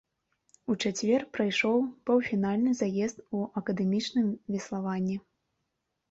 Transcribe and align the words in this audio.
У 0.73 0.75
чацвер 0.83 1.25
прайшоў 1.37 1.75
паўфінальны 2.09 2.73
заезд 2.81 3.17
у 3.39 3.41
акадэмічным 3.61 4.31
веславанні. 4.55 5.17